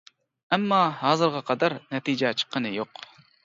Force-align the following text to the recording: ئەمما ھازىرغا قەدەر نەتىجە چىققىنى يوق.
ئەمما 0.55 0.79
ھازىرغا 1.03 1.43
قەدەر 1.51 1.77
نەتىجە 1.95 2.35
چىققىنى 2.43 2.77
يوق. 2.81 3.09